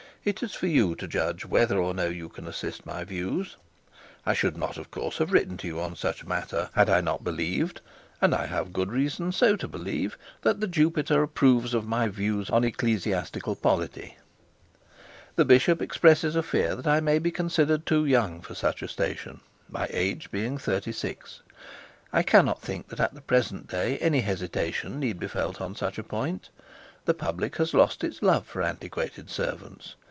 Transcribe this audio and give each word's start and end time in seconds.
It 0.23 0.43
is 0.43 0.53
for 0.53 0.67
you 0.67 0.93
to 0.97 1.07
judge 1.07 1.47
whether 1.47 1.79
or 1.79 1.95
no 1.95 2.05
you 2.05 2.29
can 2.29 2.45
assist 2.47 2.85
my 2.85 3.03
views. 3.03 3.57
I 4.23 4.35
should 4.35 4.55
not, 4.55 4.77
of 4.77 4.91
course, 4.91 5.17
have 5.17 5.31
written 5.33 5.57
to 5.57 5.65
you 5.67 5.79
on 5.79 5.95
such 5.95 6.21
a 6.21 6.27
matter 6.27 6.69
had 6.73 6.91
I 6.91 7.01
not 7.01 7.23
believed 7.23 7.81
(and 8.21 8.35
I 8.35 8.45
have 8.45 8.65
had 8.67 8.73
good 8.73 8.91
reason 8.91 9.31
so 9.31 9.55
to 9.55 9.67
believe) 9.67 10.19
that 10.43 10.59
the 10.59 10.67
Jupiter 10.67 11.23
approves 11.23 11.73
of 11.73 11.87
my 11.87 12.07
views 12.07 12.51
on 12.51 12.63
ecclesiastical 12.63 13.55
polity. 13.55 14.15
'The 15.37 15.45
bishop 15.45 15.81
expresses 15.81 16.35
a 16.35 16.43
fear 16.43 16.75
that 16.75 16.85
I 16.85 16.99
may 16.99 17.17
be 17.17 17.31
considered 17.31 17.87
too 17.87 18.05
young 18.05 18.41
for 18.41 18.53
such 18.53 18.83
a 18.83 18.87
station, 18.87 19.39
my 19.69 19.87
age 19.89 20.29
being 20.29 20.59
thirty 20.59 20.91
six. 20.91 21.41
I 22.13 22.21
cannot 22.21 22.61
think 22.61 22.89
that 22.89 22.99
at 22.99 23.15
the 23.15 23.21
present 23.21 23.67
day 23.69 23.97
any 23.97 24.21
hesitation 24.21 24.99
need 24.99 25.19
be 25.19 25.27
felt 25.27 25.59
on 25.59 25.73
such 25.73 25.97
a 25.97 26.03
point. 26.03 26.49
The 27.05 27.15
public 27.15 27.55
has 27.55 27.73
lost 27.73 28.03
its 28.03 28.21
love 28.21 28.45
for 28.45 28.61
antiquated 28.61 29.27
servants. 29.31 29.95